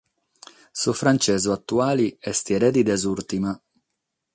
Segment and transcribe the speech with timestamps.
[0.79, 3.53] Su frantzesu atuale est erede de s’ùrtima.